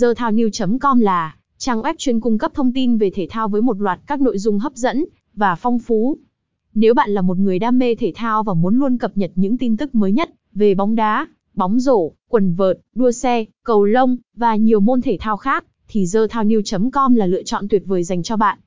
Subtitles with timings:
[0.00, 4.00] TheThao.com là trang web chuyên cung cấp thông tin về thể thao với một loạt
[4.06, 6.16] các nội dung hấp dẫn và phong phú.
[6.74, 9.58] Nếu bạn là một người đam mê thể thao và muốn luôn cập nhật những
[9.58, 14.16] tin tức mới nhất về bóng đá, bóng rổ, quần vợt, đua xe, cầu lông
[14.36, 18.36] và nhiều môn thể thao khác, thì TheThao.com là lựa chọn tuyệt vời dành cho
[18.36, 18.58] bạn.